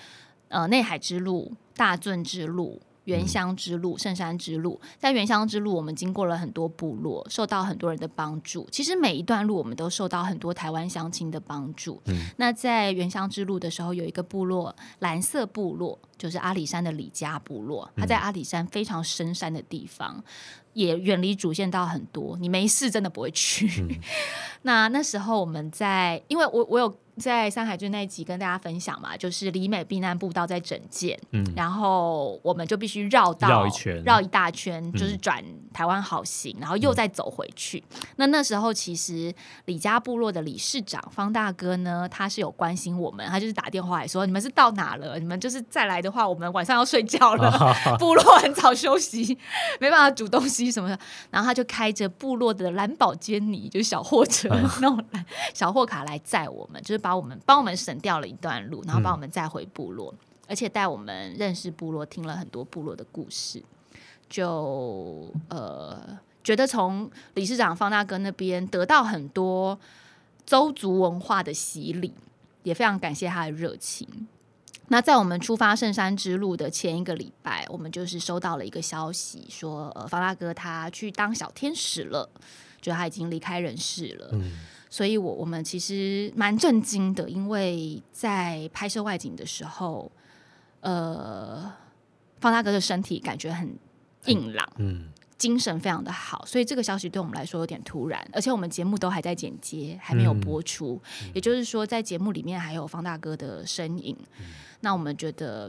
[0.50, 2.82] 呃，内海之路、大圳之路。
[3.12, 8.65] 原乡之路、圣山之路，在原乡之路，我们经过了很多部落，受到很多人的帮助。
[8.71, 12.02] 其实每一段路，我们都受到很多台湾乡亲的帮助。
[12.38, 20.24] 那在原乡之路的时候，有一个部落蓝色部落，就是阿里山的李家部落，它在阿里山非常深山的地方，
[20.71, 24.00] 也远离主线道很多，你没事真的不会去。
[24.63, 35.43] 那那时候我们在，因为我我有在山海郡那一集跟大家分享嘛，就是离美避难步道在整建，嗯然后我们就必须绕道绕一圈绕一大圈，就是转
[35.74, 37.84] 台湾好行，然后又再走回去。
[38.15, 39.34] 那那时候其实
[39.65, 45.19] 李家部落的理事长方大哥呢，他是有关心我们，他就是打电话来说，你们是到哪了？
[45.19, 47.52] 你们就是再来的话，我们晚上要睡觉了
[48.00, 49.38] 部落很早休息，
[49.80, 50.97] 没办法煮东西什么的。
[51.30, 54.50] 然后他就开着部落的蓝宝坚尼，就是小货车、
[54.82, 60.13] 那种蓝小货卡来载我们，就是把我们帮我们省掉了一段路，然后帮我们再回部落，
[60.47, 63.63] 而且带我们认识部落，听了很多部落的故事，
[64.30, 69.80] 就呃觉得从理事长方大哥那边得到很多
[70.45, 72.13] 周族文化的洗礼，
[72.63, 74.28] 也非常感谢他的热情。
[74.88, 82.30] 那在我们出发圣山之路的前一个礼拜，我们就是收到了一个消息，说呃方大哥他去当小天使了，
[82.82, 84.30] 就他已经离开人世了。
[84.34, 84.52] 嗯
[84.91, 90.12] 所以我我们其实蛮震惊的，因为在拍摄外景的时候，
[90.82, 91.73] 呃，
[92.39, 93.73] 方大哥的身体感觉很
[94.25, 101.01] 硬朗，嗯精神非常的好，所以这个消息对我们来说有点突然，而且我们节目都还在剪接，还没有播出，
[101.34, 104.15] 也就是说在节目里面还有方大哥的身影，
[104.82, 105.67] 那我们觉得。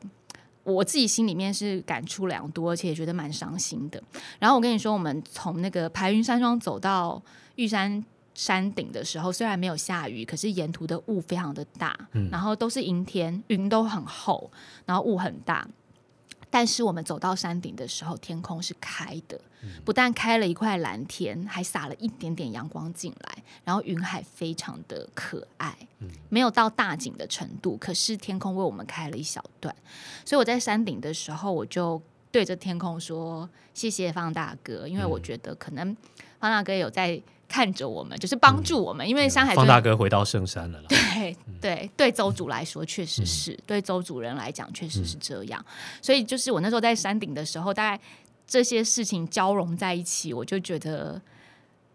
[0.65, 4.01] 我自己心里面是感触良多，而且也觉得蛮伤心的。
[4.39, 7.21] 然后我跟你说，我们从那个排云山庄走到
[7.57, 8.05] 玉山
[8.35, 11.97] 山顶的时候，虽然没有下雨，可是沿途的雾非常的大，
[12.31, 14.51] 然后都是阴天，云都很厚，
[14.87, 15.69] 然后雾很大。
[16.51, 19.41] 但是我们走到山顶的时候，天空是开的，
[19.87, 25.75] 不但开了一块蓝天，还洒了一点点阳光进来，然后云海非常的可爱，
[26.29, 29.75] 没有到大景的程度，可是天空为我们开了一小段，
[30.27, 35.97] 所以我在山顶的时候，我就对着天空说：“谢谢方大哥，因为我觉得可能
[36.39, 37.19] 方大哥有在
[37.53, 40.87] 看着我们，就是帮助我们，因为山海方大哥回到圣山了啦。
[40.89, 45.63] 对对对，邹主来说确实是，对邹主人来讲确实是这样。
[46.01, 48.03] 所以就是我那时候在山顶的时候，大概
[48.47, 51.21] 这些事情交融在一起，我就觉得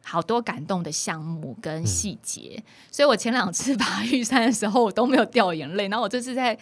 [0.04, 2.64] 好多感动的项目跟细节。
[2.92, 6.56] 所以我前两次爬玉山的时候，我都没有掉眼泪，然后我这次在。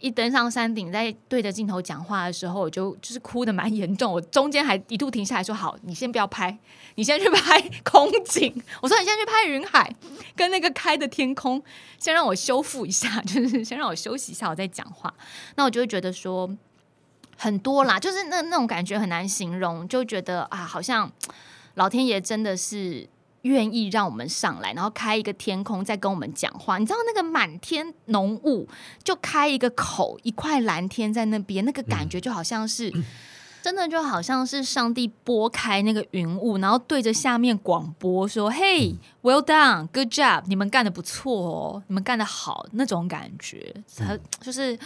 [0.00, 4.12] 一登上山顶，在对着镜头讲话的时候，我就就是哭的蛮严重。
[4.12, 6.58] 我中间还一度停下来说：“好，你先不要拍，
[6.96, 9.90] 你先去拍空景。”我说：“你先去拍云海
[10.34, 11.62] 跟那个开的天空，
[11.98, 15.12] 先让我修复一下，就是先让我休息一下，我再讲话。”
[15.56, 16.48] 那我就会觉得说
[17.38, 21.10] 很多啦，就是那那种感觉很难形容，就觉得啊，好像
[21.74, 23.08] 老天爷真的是。
[23.46, 26.78] 愿意让我们上来，然后开一个天空，再跟我们讲话。
[26.78, 28.68] 你知道那个满天浓雾，
[29.02, 32.92] 就开一个口，一块蓝天在那边，那个感觉就好像是，
[33.62, 44.78] 真的就好像是上帝拨开那个云雾，然后对着下面广播说：“Hey, well done, good job，你们干的不错哦，你们干的好。”那种感觉，它就是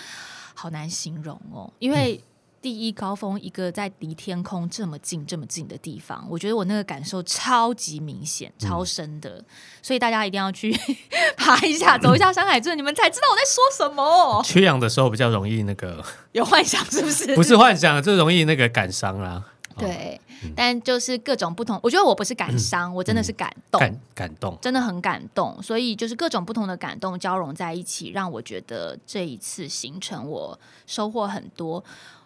[0.55, 2.23] 好难形容哦，因为。
[2.63, 9.43] 第一高峰，一个在离天空这么近、这么近的地方，我觉得我那个感受超级明显、超深的，
[9.81, 10.71] 所以大家一定要去
[11.39, 14.43] 爬一下、走一下山海镇，你们才知道我在说什么。
[14.45, 17.35] 缺氧的时候比较容易那个， 有幻想是不是？
[17.35, 19.43] 不是幻想，就容易那个感伤啦。
[19.79, 20.21] 对，
[20.55, 25.57] 但就是各种不同，我觉得我不是感伤，我真的是感动，感感动，真的很感动。
[25.63, 31.83] 所以就是各种不同的感动交融在一起，让我觉得这一次行程我收获很多。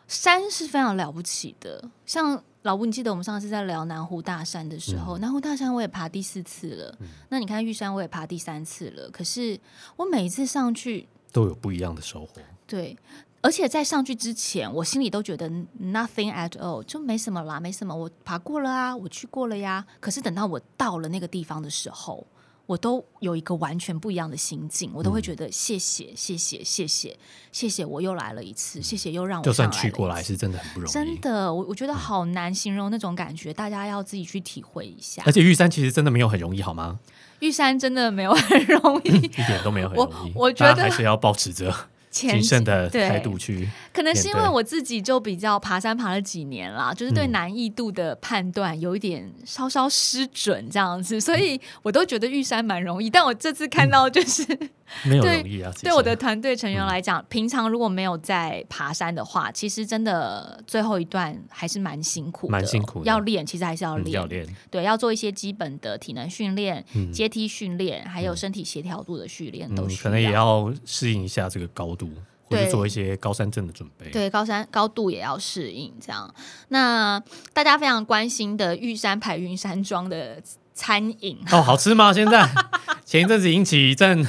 [0.06, 6.98] 山是非常了不起的，像老吴，你记得我们上次在聊南湖大山的时候，南湖大山我也爬第四次了。
[7.28, 9.58] 那你看玉山我也爬第三次了，可是
[9.96, 12.40] 我每一次上去都有不一样的收获。
[12.66, 12.96] 对，
[13.42, 15.48] 而且在上去之前，我心里都觉得
[15.80, 19.84] nothing at all，就没什么啦，没什么，我爬过了啊，我去过了呀。
[20.00, 22.26] 可是等到我到了那个地方的时候，
[22.66, 27.16] 我都有一个完全不一样的心境，我都会觉得谢谢，谢谢，谢谢，
[27.52, 30.92] 谢谢，我又来了一次，谢谢，又让我就算去过来，是真的很不容易。
[30.92, 35.32] 真的，我我觉得好难形容那种感觉，大家要自己去体会一下而。
[35.32, 36.98] 且玉山其实真的没有很容易，好吗？
[37.40, 40.32] 玉山真的没有很容易， 一点都没有很容易。
[40.34, 41.74] 我我觉得还是要保持着前
[42.14, 43.68] 谨慎的对态度去。
[43.92, 53.10] 可能是因为我自己就比较爬山爬了几年啦，就是对嗯难易度的判断有一点稍稍失准这样子，所以我都觉得玉山蛮容易。
[53.10, 54.46] 但我这次看到就是、
[55.04, 55.72] 没有对容易啊。
[55.82, 56.86] 对我的团队成员嗯。
[56.86, 63.06] 来讲，平常如果没有在爬山的话，其实真的最后一段还是蛮辛苦的，蛮辛苦的。
[63.06, 67.10] 要练，其实还是要练，嗯要练，对，要做一些基本的体能训练、嗯。
[67.12, 72.10] 阶梯训练，还有身体协调度的训练都可能也要适应一下这个高度，
[72.44, 74.10] 或者做一些高山症的准备。
[74.10, 76.32] 对，高山高度也要适应，这样。
[76.68, 80.42] 那大家非常关心的玉山排云山庄的
[80.74, 82.12] 餐饮，哦，好吃吗？
[82.12, 82.48] 现在？
[83.04, 84.26] 前一阵子引起一阵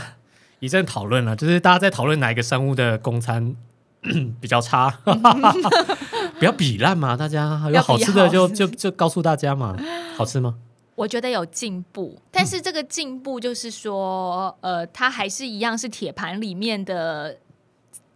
[0.65, 3.55] 一阵讨论了，就是大家在讨论哪一个商务的公餐
[4.41, 4.89] 比较差，
[6.39, 9.77] 不要比烂嘛，大家有好吃的就就就告诉大家嘛，
[10.17, 10.55] 好吃吗？
[10.95, 17.37] 我觉得有进步，但是这个进步就是说，呃，它还是一样是铁盘里面的。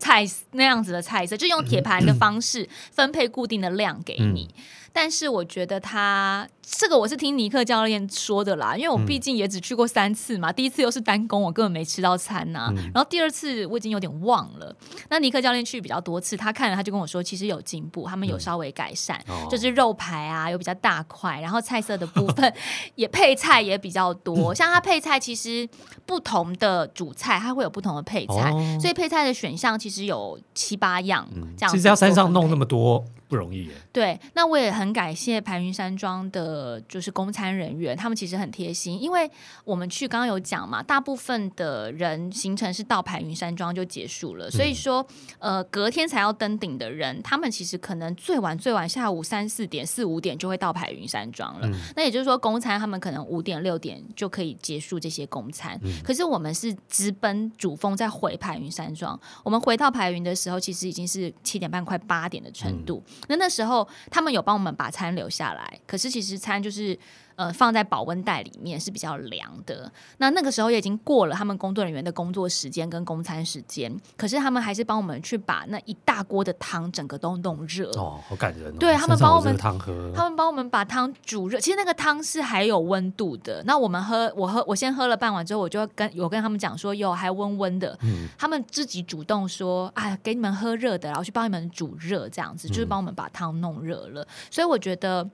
[0.01, 4.47] 菜那样子的菜色，就用铁盘的方式分配固定的量给你。
[4.91, 14.75] 但是我觉得他这个我是听尼克教练说的啦，因为我毕竟也只去过三次嘛，第一次又是单攻，我根本没吃到餐呐、然后第二次我已经有点忘了。
[15.09, 22.53] 那尼克教练去比较多次，他看了他就跟我说，其实有进步，他们有稍微改善，哦就是肉排啊有比较大块，然后菜色的部分
[22.95, 24.53] 也配菜也比较多。
[24.55, 25.67] 像他配菜其实
[26.05, 31.73] 不同的主菜它会有不同的配菜，哦所以配菜的选项其实有七八样这样。
[31.73, 33.71] 其实要山上弄那么多不容易耶。
[33.93, 39.29] 对，那我也很感谢排云山庄的，就是公餐人员，他们其实很贴心，因为
[39.63, 45.05] 我们去刚刚有讲嘛，大部分的人行程是到排云山庄就结束了，所以说，
[45.37, 51.69] 呃，隔天才要登顶的人，他们其实可能最晚最晚下午三四点、四五点就会到排云山庄了。
[51.95, 63.03] 那也就是说，公餐他们可能五点六点就可以结束这些公餐，可是我们是直奔主峰再回排云山庄，我们回到排云的时候，其实已经是七点半快八点的程度。
[63.27, 66.97] 那那时候他们有帮我们把餐留下来，可是其实餐就是
[67.39, 69.89] 呃放在保温袋里面是比较凉的。
[70.17, 77.89] 那那个时候也已经过了他们工作人员的工作时间跟供餐时间，可是他们还是帮我们去把那一大锅的汤整个都弄热。
[77.91, 78.77] 哦，好感人哦！
[78.77, 83.63] 对他们帮我们汤喝，他们帮我们把汤煮热，其实那个汤是还有温度的。
[83.65, 87.97] 那我们喝，我喝，我先喝了半碗之后，我就跟我跟他们讲说，哟还温温的。
[88.01, 94.27] 嗯他们自己主动说，哎，给你们喝热的，然后去帮你们煮热，这样子就是帮我们把汤弄热了。
[94.51, 95.29] 所以我觉得。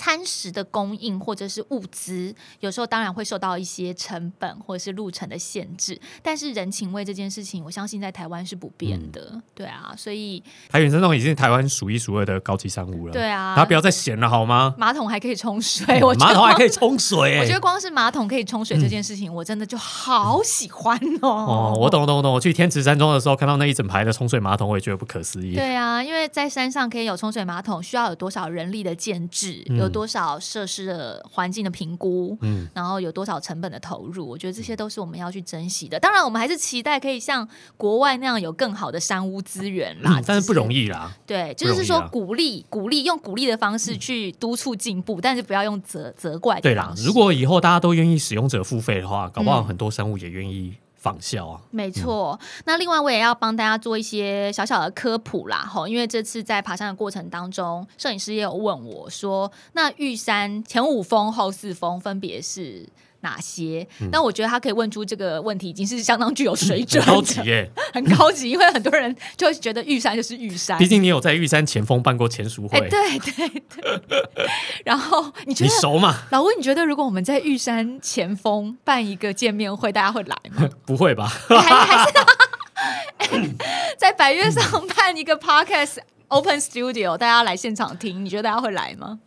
[0.00, 9.38] 餐食的供应或者是物资，有时候当然会受到一些成本或者是路程的限制，但是人情味这件事情，我相信在台湾是不变的。
[9.54, 13.12] 对啊，所以台原山庄已经是台湾数一数二的高级商务了。
[13.12, 14.74] 对啊大家不要再闲了好吗？
[14.78, 21.28] 马桶还可以冲水，我马桶还可以光冲水欸，我觉得光是马桶可以冲水这件事情，我真的就好喜欢哦。
[21.28, 21.90] 哦，我。
[21.90, 22.32] 懂懂懂。
[22.32, 25.56] 我去天池山庄的时候，看到那一整排的冲水马桶，我也觉得不可思议。
[25.56, 35.98] 对啊，因为在山上可以有冲水马桶，需要有多少人力的建制，嗯有多少设施的环境的评估，嗯然后有多少成本的投入，我觉得这些都是我们要去珍惜的。
[35.98, 40.88] 当然，我们还是期待可以像国外那样有更好的山屋资源啦，嗯但是不容易。
[40.88, 41.14] 啦。
[41.26, 46.92] 对，就是说啊鼓励、鼓励，用鼓励的方式去督促进步，但是不要用责责怪对啦。
[46.96, 51.60] 如果以后大家都愿意使用者付费的话，搞不好嗯很多商务也愿意仿效啊。
[51.70, 62.86] 没错，那另外我也要帮大家做一些小小的科普啦，吼，因为这次在爬山的过程当中，摄影师也有问我说，那玉山前五峰、后四峰分别是
[63.20, 63.86] 哪些？
[64.12, 67.70] 那我觉得他可以问出这个问题，已经是相当具有水准， 很高级耶！
[67.92, 74.48] 很高级，因为很多人就会觉得玉山就是玉山，毕竟你有在玉山前锋办过前书哎、会，对对对，
[74.84, 75.76] 然后你觉你得？
[75.80, 76.22] 熟嘛？
[76.30, 80.68] 老吴，你觉得如果我们在玉山前锋办一个见面会，大家会来吗？
[80.86, 81.26] 不会吧？
[81.48, 83.50] 还还是
[83.98, 89.18] 在百越上办一个 podcast open studio，大家来现场听，你觉得大家会来吗？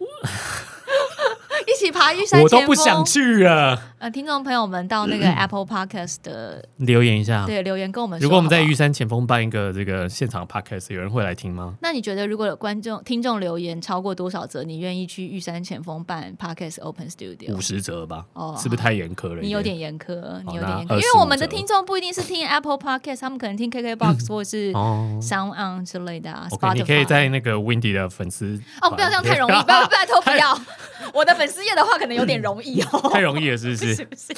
[1.67, 3.79] 一起爬玉山我都不想去啊！
[3.99, 11.75] 呃，听众朋友们到那个 Apple Podcast 的留言一下，对留言跟我们说，如果我们在玉山前锋办一个这个现场 podcast，有人会来听吗？
[11.81, 17.55] 那你觉得如果有观众听众留言超过多少则，你愿意去玉山前锋办 Podcast Open Studio？
[17.55, 19.41] 五十折吧，哦是不是太严苛了？
[19.41, 20.15] 你有点严苛，
[20.47, 25.17] 你有点严苛，那因为我们的听众不一定是听 Apple Podcast，他们可能听 KKBox 或者是哦。
[25.21, 26.47] Sound On 之类的啊。
[26.73, 30.59] 你可以在那个 Windy 的粉丝哦，不要这样太容易，拜拜托不要。
[31.13, 33.09] 我的粉丝页的话，可能有点容易哦。
[33.11, 34.05] 太容易了，是不是 是？
[34.05, 34.33] 不是？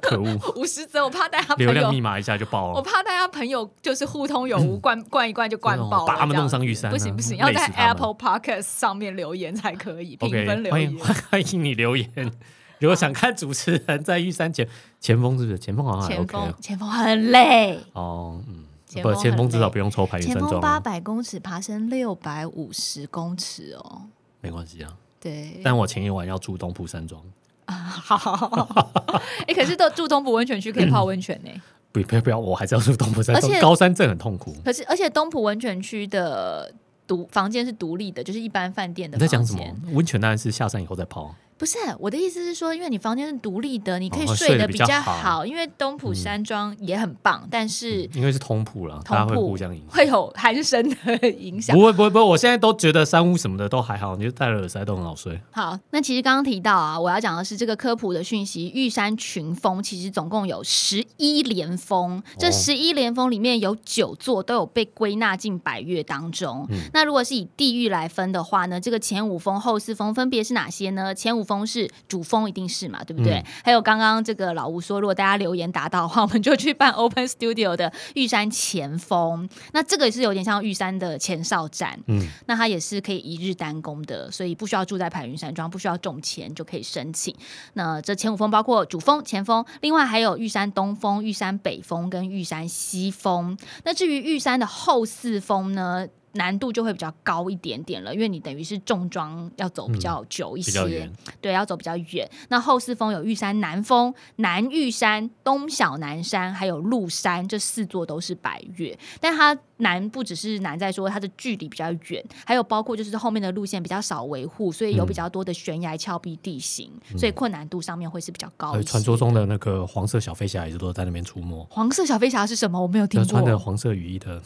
[0.00, 2.74] 可恶，五十折，我怕大家朋友，流量密码一下就爆了。
[2.74, 11.06] 我怕大家朋友就是互通有无，灌灌一灌就灌爆了，把他们弄上玉山啊不行不行，要在 Apple Podcast 上面留言才可以，评 OK，分留欢迎言。
[11.30, 12.32] 欢迎你留言。
[12.78, 14.66] 如果想看主持人在玉山前
[15.00, 18.64] 前锋，是不是前锋好像还前 OK 前锋很累，哦，嗯，
[19.02, 24.02] 不，前锋至少不用抽排云前山庄啊，锋八百公尺，爬升六百五十公尺哦。
[24.40, 24.96] 没关系啊。
[25.20, 27.22] 对，但我前一晚要住东埔山庄
[27.66, 28.90] 啊， 好，
[29.46, 31.50] 哎，可是都住东埔温泉区可以泡温泉呢。
[31.92, 33.60] 不不要不要，我还是要住东埔山庄而且。
[33.60, 34.54] 高山镇很痛苦。
[34.64, 36.72] 可是，而且东埔温泉区的
[37.06, 39.26] 独房间是独立的，就是一般饭店的你在。
[39.26, 39.62] 讲什么？
[39.92, 41.34] 温泉当然是下山以后再泡。
[41.60, 45.44] 不是我的意思是说，因为你房间是独立的，你可以哦睡得比较好较好。
[45.44, 49.94] 因为东浦山庄也很棒，但是因为是通铺了，大家会互相影响。
[49.94, 51.84] 会有鼾声的影响不。
[51.84, 55.38] 会不会不会，我现在都觉得山屋什么的都还好，你就戴了耳塞都很好睡。
[55.50, 58.72] 好，那其实刚刚提到啊，我要讲的是这个科普的讯息。
[58.74, 66.66] 玉山群峰其实总共有十一连峰，这哦十一连峰里面有九座都有被归纳进百越当中。
[66.70, 71.14] 嗯那如果是以地域来分的话呢，这个前五峰、后四峰分别是哪些呢？
[71.14, 73.38] 前五峰是主峰，一定是嘛，对不对？
[73.38, 79.48] 嗯还有刚刚这个老吴说，如果大家留言达到的话，我们就去办 Open Studio 的玉山前峰。
[79.72, 81.98] 那这个也是有点像玉山的前哨站。
[82.06, 87.34] 嗯，那它也是可以一日单攻的，所以不需要住在排云山庄，不需要种钱就可以申请。
[87.74, 93.58] 那这前五峰包括主峰、前峰，另外还有玉山东峰、玉山北峰跟玉山西峰。
[93.84, 96.06] 那至于玉山的后四峰呢？
[96.32, 101.10] 难度就会比较高一点点了，因为你等于是重装要走比较久一些。
[101.40, 102.28] 对，要走比较远。
[102.48, 108.96] 那后四峰有玉山南峰、南玉山、东小南山，还有鹿山，这四座都是百越。
[109.20, 122.80] 但它难不只是难在说它的距离比较远，还有包括就是后面的路线比较少维护，所以有比较多的悬崖峭壁地形，所以困难度上面会是比较高传说中的那个黄色小飞侠也是都在那边出没，黄色小飞侠是什么？
[122.80, 124.42] 我没有听过穿黄色雨衣的，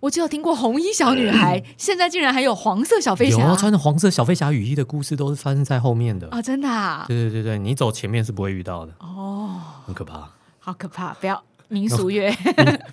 [0.00, 6.28] 我只有听过红衣小女孩，现在竟然还有黄色小飞侠有啊，穿着黄色小飞侠雨衣的故事都是发生在后面的。
[6.30, 6.40] 啊！
[6.40, 7.04] 真的啊？
[7.06, 10.30] 对对对对，你走前面是不会遇到的，哦，很可怕。
[10.58, 11.14] 好可怕！
[11.14, 12.30] 不要民俗乐。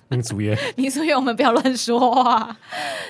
[0.08, 2.56] 民俗乐， 民俗乐我们不要乱说话。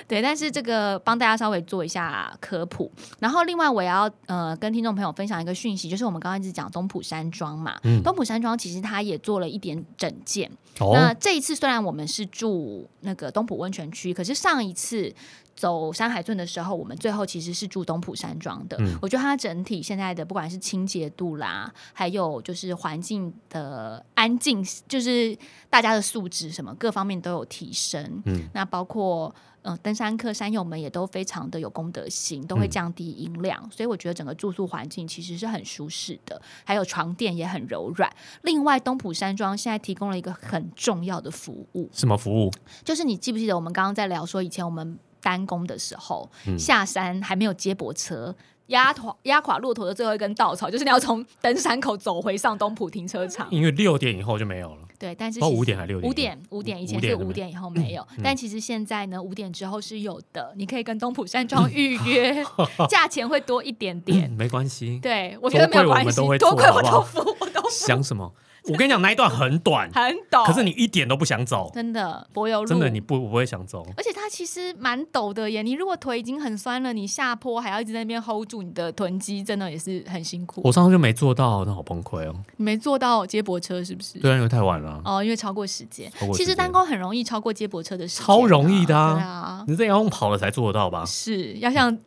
[0.07, 2.91] 对，但是这个帮大家稍微做一下科普。
[3.19, 10.51] 然后另外我也要呃跟听众朋友分享一个讯息，就是我们刚刚一直讲东浦山庄嘛，嗯东浦山庄其实它也做了一点整建。
[10.79, 15.13] 那哦，这一次虽然我们是住那个东浦温泉区，可是上一次。
[15.59, 18.77] 走山海镇的时候，我们最后其实是住东浦山庄的。
[18.79, 25.37] 嗯我觉得它整体现在的不管是清洁度啦，还有就是环境的安静，就是
[25.69, 28.23] 大家的素质什么各方面都有提升。
[28.23, 38.09] 嗯，那包括嗯、呃登山客山友们也都非常的有公德心，都会嗯降低音量，所以我觉得整个住宿环境其实是很舒适的，还有床垫也很柔软。
[38.43, 42.49] 另外，东浦山庄现在提供了一个很重要的服务，什么服务？
[42.85, 48.35] 就是你记不记得我们刚刚在聊说，以前我们单工的时候，嗯下山还没有接驳车。
[48.67, 53.47] 压垮压垮骆驼的最后一根稻草，就是你要从登山口走回上东浦停车场。
[53.49, 56.07] 因为六点以后就没有了，对，但是不知道其实五点还六点？
[56.07, 62.45] 五点，五点以前是五点以后没有，嗯但其实现在呢，五点之后是有的，你可以跟东浦山庄预约，
[62.87, 64.29] 价钱会多一点点。
[64.31, 68.31] 嗯没关系，对，我觉得没有关系多亏我们都会，多贵我都付，我都付想什么？
[68.65, 70.45] 我跟你讲，那一段很短， 很陡。
[70.45, 73.85] 可是你一点都不想走，真的柏油路，真的你不不会想走。
[73.95, 80.61] 而且它其实蛮陡的耶，你如果腿已经很酸了，你下坡还要一直在那边 hold 住你的臀肌，真的也是很辛苦。
[80.63, 82.35] 我上次就没做到，那好崩溃哦。
[82.57, 84.19] 你没做到接驳车是不是？
[84.19, 86.11] 对啊，因为太晚了，哦，因为超过时间。
[86.33, 91.05] 其实单工很容易超过接驳车的时间啊，超容易的啊对啊，你这要用跑了才做得到吧？
[91.07, 91.97] 是要像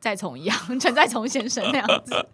[0.00, 2.14] 再从一样， 陈再从先生那样子。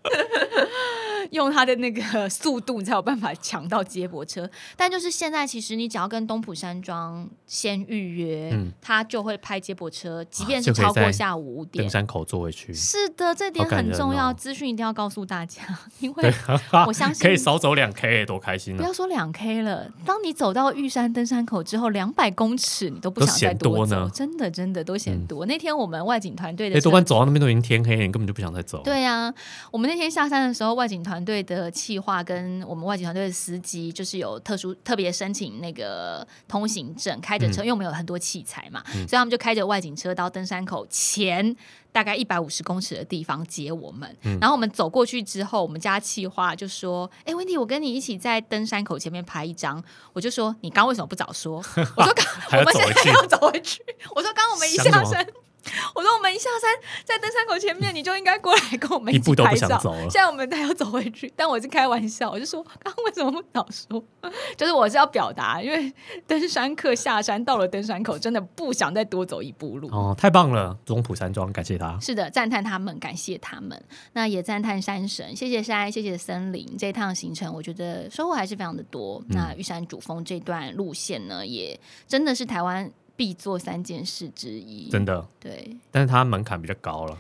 [1.32, 4.48] 用它的那个速度，你才有办法抢到接驳车。
[4.76, 11.90] 但就是现在，其实你只要跟东浦山庄先预约，嗯他就会拍接驳车，即便是超过下午五点登。
[11.90, 15.62] 山口坐回去，是的，这点很重要，哦资讯一定要告诉大家，
[16.00, 16.36] 因对为，
[16.86, 18.78] 我相信可以少走两 K，多开心啊！
[18.78, 25.46] 不要说两 K 了，当你走到玉山登山口之后，两百公尺你都不想再多走，呢真的真的都嫌嗯多。
[25.46, 28.82] 那天我们外景团队的哎，车多半走到那边都已经天黑了，你根本就不想再走。
[28.82, 29.32] 对呀、
[29.70, 41.54] 我们那天下山的时候，外景团队的企划跟我们外景团队的司机，就是有特殊特别申请那个通行证，开着车，因为我们有很多器材嘛，所以他们就开着外景车到登山口前
[41.92, 44.16] 大概一百五十公尺的地方接我们。
[44.40, 51.56] 然后我们走过去之后，我们家企划就说：“哎，温迪，我跟你一起在登山口前面拍一张。”我就说：“你刚为什么不早说？”
[51.96, 52.12] 我说：
[52.50, 53.82] “刚我们现在要走回去。”
[54.14, 55.26] 我说：“刚我们一下山。”
[55.94, 56.70] 我说我们一下山，
[57.04, 64.02] 在登山口前面，你就应该过来跟我们起一步都不拍照想走了现在我们还要走回去，但我是开玩笑，我就说刚刚为什么不早说？
[64.56, 65.92] 就是我是要表达，因为
[66.26, 69.88] 登山客下山到了登山口，真的不想再多走一步路。
[69.88, 71.98] 哦，太棒了，中埔山庄，感谢他。
[72.00, 73.80] 是的，赞叹他们，感谢他们，
[74.12, 76.76] 那也赞叹山神，谢谢山，谢谢森林。
[76.78, 79.22] 这一趟行程，我觉得收获还是非常的多。
[79.28, 84.88] 那玉山主峰这段路线呢，也真的是台湾必做三件事之一。
[84.90, 87.18] 真的，对，但是它门槛比较高了，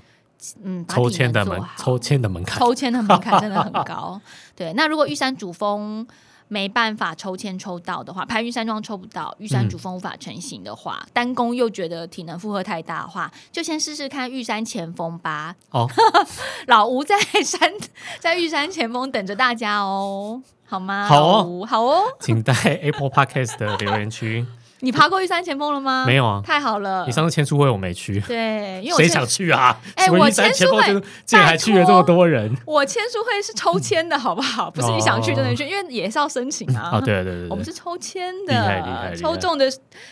[0.62, 4.20] 嗯，抽体签的门抽签的门槛，抽签的门槛真的很高。
[4.54, 6.06] 对，那如果玉山主峰
[6.48, 15.56] 没办法抽签抽到的话，排云山庄抽不到，玉山主峰无法成型的话，单攻又觉得体能负荷太大的话，就先试试看玉山前锋吧。
[15.70, 15.90] 哦，
[16.68, 17.72] 老吴在山
[18.20, 21.08] 在玉山前锋等着大家哦，好吗？
[21.08, 22.02] 好哦好哦。
[22.20, 24.46] 请在 Apple Podcast 的留言区。
[24.86, 26.04] 你爬过玉山前锋了吗？
[26.06, 27.10] 没有啊太好了你。
[27.10, 29.76] 上次签书会我没去，对，因为我谁想去啊？
[29.96, 34.70] 哎我签书会竟然还去了这么多人我签书会是抽签的好不好？
[34.70, 36.90] 不是你想去就能去，因为也是要申请啊。
[36.92, 39.68] 哦，对对对我们是抽签的，抽中的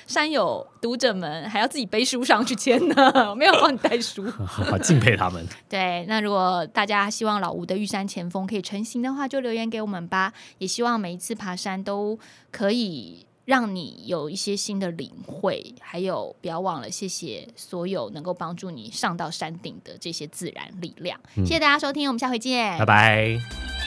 [0.08, 4.28] 山友读者们还要自己背书上去签呢，我 没有帮你带书。
[4.44, 5.46] 好敬佩他们。
[5.68, 10.32] 对，那如果大家希望老吴的玉山前锋可以成型的话，就留言给我们吧。
[10.58, 12.18] 也希望每一次爬山都
[12.50, 21.18] 可以让你有一些新的领会，还有不要忘了谢谢所有能够帮助你上到山顶的这些自然力量。
[21.36, 23.84] 谢谢大家收听，我们下回见，拜拜。